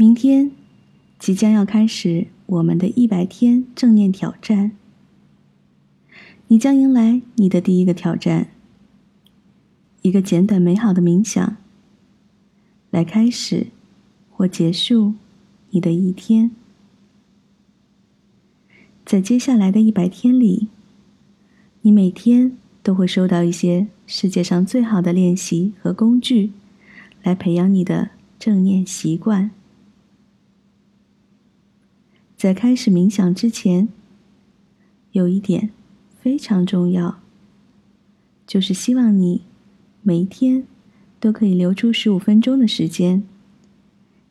[0.00, 0.50] 明天
[1.18, 4.72] 即将要开始我们的一百天正念挑战，
[6.46, 8.48] 你将迎来你的第一个挑战，
[10.00, 11.58] 一个简短美好的冥想，
[12.90, 13.66] 来开始
[14.30, 15.12] 或结束
[15.68, 16.50] 你的一天。
[19.04, 20.68] 在接下来的一百天里，
[21.82, 26.52] 你每天都会收到一些世界上最好的练习和工具，
[27.22, 29.50] 来培养你的正念习惯。
[32.40, 33.90] 在开始冥想之前，
[35.12, 35.68] 有一点
[36.22, 37.20] 非常重要，
[38.46, 39.42] 就是希望你
[40.00, 40.66] 每一天
[41.20, 43.24] 都可以留出十五分钟的时间，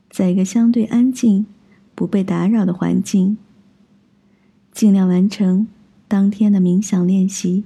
[0.09, 1.45] 在一个相对安静、
[1.94, 3.38] 不被打扰的环境。
[4.72, 5.67] 尽量完成
[6.08, 7.64] 当天的冥想练习。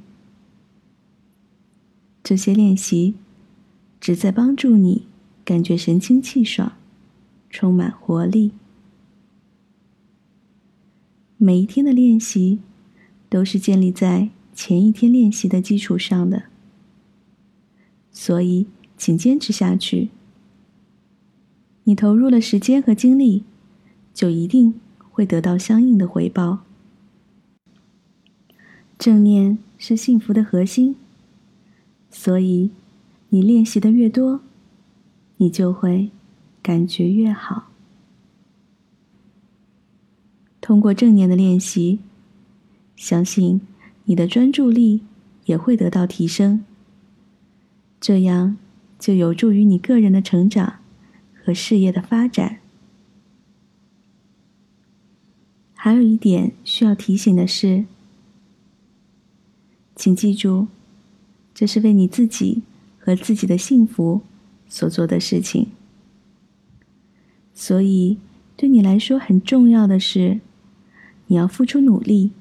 [2.21, 3.15] 这些练习
[4.01, 5.07] 旨在帮助你
[5.46, 6.73] 感觉神清气爽，
[7.49, 8.51] 充满活力。
[11.44, 12.60] 每一天的练习
[13.27, 16.44] 都是建立在前一天练习的基础上的，
[18.13, 20.08] 所以请坚持下去。
[21.84, 23.44] 你投入了时间和精力，
[24.14, 24.80] 就一定
[25.12, 26.60] 会得到相应的回报。
[28.98, 30.96] 正念是幸福的核心，
[32.10, 32.71] 所以
[33.27, 34.40] 你练习的越多，
[35.36, 36.10] 你就会
[36.62, 37.73] 感觉越好。
[40.74, 41.99] 通过正念的练习，
[42.96, 43.62] 相信
[44.05, 45.02] 你的专注力
[45.46, 46.65] 也会得到提升，
[48.02, 48.57] 这样
[48.98, 50.80] 就有助于你个人的成长
[51.32, 52.57] 和事业的发展。
[55.76, 57.85] 还有一点需要提醒的是。
[59.96, 60.65] 请记住，
[61.54, 62.63] 这是为你自己
[62.98, 64.22] 和自己的幸福
[64.68, 65.68] 所做的事情。
[67.53, 68.18] 所以，
[68.58, 70.42] 对你来说很重要的是，
[71.28, 72.31] 你要付出努力，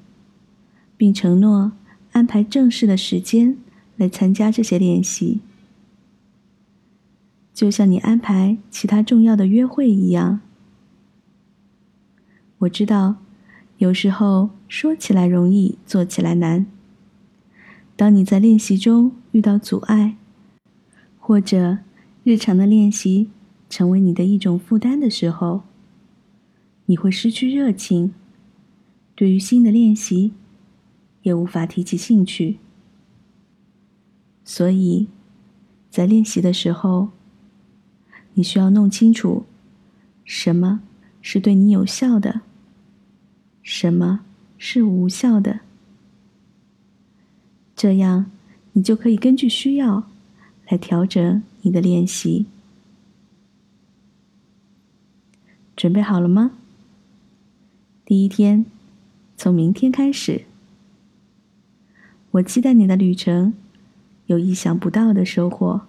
[0.95, 1.71] 并承诺
[2.11, 3.57] 安排正式的时间
[3.97, 5.39] 来参加这些练习，
[7.53, 10.41] 就像你安排其他重要的约会一样。
[12.59, 13.15] 我知道，
[13.77, 16.65] 有时候说起来容易，做起来难。
[17.95, 20.15] 当你在练习中遇到阻碍，
[21.19, 21.79] 或者
[22.23, 23.29] 日常的练习
[23.69, 25.63] 成为你的一种负担的时候，
[26.85, 28.13] 你会失去热情，
[29.23, 30.33] 对于新的练习
[31.21, 32.57] 也无法提起兴趣。
[34.43, 35.07] 所以，
[35.89, 37.07] 在练习的时候，
[38.33, 39.45] 你需要弄清楚
[40.25, 40.81] 什么
[41.21, 42.41] 是对你有效的，
[43.61, 44.25] 什么
[44.57, 45.61] 是无效的。
[47.77, 48.29] 这样，
[48.73, 50.09] 你就可以根据需要
[50.67, 52.45] 来调整你的练习。
[55.77, 56.51] 准备好了吗？
[58.03, 58.65] 第一天，
[59.43, 60.45] 从明天开始，
[62.31, 63.53] 我期待你的旅程
[64.27, 65.81] 有意想不到的收获。